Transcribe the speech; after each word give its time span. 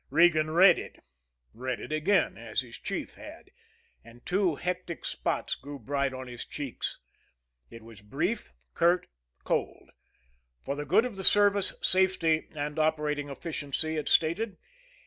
Regan 0.09 0.49
read 0.49 0.79
it 0.79 1.03
read 1.53 1.79
it 1.79 1.91
again, 1.91 2.35
as 2.35 2.61
his 2.61 2.79
chief 2.79 3.13
had 3.17 3.51
and 4.03 4.25
two 4.25 4.55
hectic 4.55 5.05
spots 5.05 5.53
grew 5.53 5.77
bright 5.77 6.11
on 6.11 6.25
his 6.25 6.43
cheeks. 6.43 6.97
It 7.69 7.83
was 7.83 8.01
brief, 8.01 8.51
curt, 8.73 9.05
cold 9.43 9.91
for 10.65 10.75
the 10.75 10.85
good 10.85 11.05
of 11.05 11.17
the 11.17 11.23
service, 11.23 11.75
safety, 11.83 12.47
and 12.55 12.79
operating 12.79 13.29
efficiency, 13.29 13.95
it 13.95 14.09
stated. 14.09 14.57